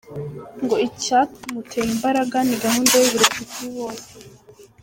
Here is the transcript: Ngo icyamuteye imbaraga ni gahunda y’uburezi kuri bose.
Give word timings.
Ngo 0.63 0.75
icyamuteye 0.87 1.87
imbaraga 1.95 2.37
ni 2.47 2.55
gahunda 2.63 2.93
y’uburezi 3.01 3.43
kuri 3.51 3.67
bose. 3.75 4.09